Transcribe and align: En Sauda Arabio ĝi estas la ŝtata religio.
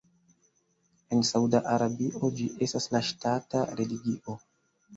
En 1.17 1.21
Sauda 1.29 1.61
Arabio 1.75 2.33
ĝi 2.41 2.49
estas 2.69 2.89
la 2.97 3.05
ŝtata 3.11 3.65
religio. 3.83 4.39